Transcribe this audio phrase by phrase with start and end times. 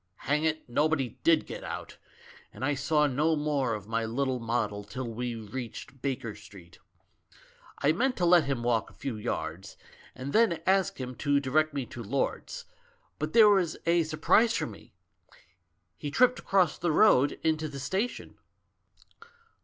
[0.25, 1.97] Hang it, nobody did get out;
[2.51, 6.79] and I saw no more of my little model till we reached Baker Street.
[7.83, 9.77] I meant to let him walk a few yards,
[10.15, 12.65] and then ask him to direct me to Lord's,
[13.19, 14.95] but there was a sur prise for me;
[15.99, 18.39] he tripped across the road into the station.